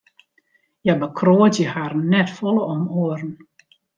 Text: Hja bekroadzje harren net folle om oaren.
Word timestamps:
Hja 0.81 0.93
bekroadzje 1.01 1.67
harren 1.73 2.09
net 2.13 2.29
folle 2.37 2.63
om 2.73 2.81
oaren. 3.03 3.33